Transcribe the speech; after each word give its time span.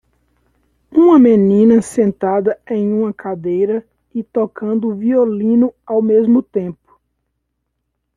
Uma 0.89 1.19
menina 1.19 1.79
sentada 1.79 2.59
em 2.67 2.91
uma 2.91 3.13
cadeira 3.13 3.85
e 4.15 4.23
tocando 4.23 4.95
violino 4.95 5.71
ao 5.85 6.01
mesmo 6.01 6.41
tempo. 6.41 6.99